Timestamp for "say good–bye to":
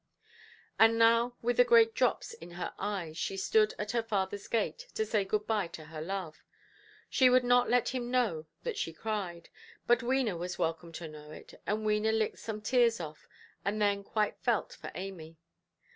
5.05-5.85